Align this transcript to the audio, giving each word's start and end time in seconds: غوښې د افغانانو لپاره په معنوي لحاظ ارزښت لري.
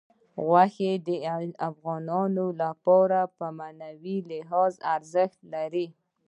غوښې 0.45 0.91
د 1.07 1.09
افغانانو 1.69 2.45
لپاره 2.61 3.19
په 3.37 3.45
معنوي 3.59 4.17
لحاظ 4.31 4.73
ارزښت 4.95 5.39
لري. 5.53 5.87